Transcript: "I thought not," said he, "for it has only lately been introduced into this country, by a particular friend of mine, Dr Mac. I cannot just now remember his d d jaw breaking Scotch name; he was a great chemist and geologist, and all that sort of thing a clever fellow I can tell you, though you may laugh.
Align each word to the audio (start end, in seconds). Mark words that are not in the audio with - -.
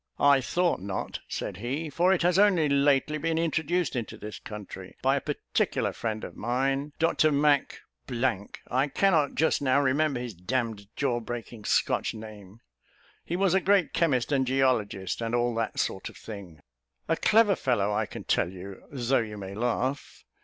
"I 0.19 0.41
thought 0.41 0.79
not," 0.81 1.19
said 1.27 1.57
he, 1.57 1.87
"for 1.91 2.11
it 2.11 2.23
has 2.23 2.39
only 2.39 2.67
lately 2.67 3.19
been 3.19 3.37
introduced 3.37 3.95
into 3.95 4.17
this 4.17 4.39
country, 4.39 4.95
by 5.03 5.15
a 5.15 5.21
particular 5.21 5.93
friend 5.93 6.23
of 6.23 6.35
mine, 6.35 6.93
Dr 6.97 7.31
Mac. 7.31 7.81
I 8.09 8.87
cannot 8.87 9.35
just 9.35 9.61
now 9.61 9.79
remember 9.79 10.19
his 10.19 10.33
d 10.33 10.43
d 10.73 10.89
jaw 10.95 11.19
breaking 11.19 11.65
Scotch 11.65 12.15
name; 12.15 12.61
he 13.23 13.35
was 13.35 13.53
a 13.53 13.61
great 13.61 13.93
chemist 13.93 14.31
and 14.31 14.47
geologist, 14.47 15.21
and 15.21 15.35
all 15.35 15.53
that 15.53 15.77
sort 15.77 16.09
of 16.09 16.17
thing 16.17 16.61
a 17.07 17.15
clever 17.15 17.55
fellow 17.55 17.93
I 17.93 18.07
can 18.07 18.23
tell 18.23 18.49
you, 18.49 18.81
though 18.91 19.19
you 19.19 19.37
may 19.37 19.53
laugh. 19.53 20.25